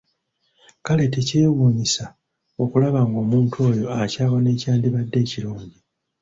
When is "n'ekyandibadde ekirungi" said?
4.41-5.79